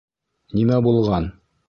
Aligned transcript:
Нимә 0.61 0.79
булған? 0.89 1.29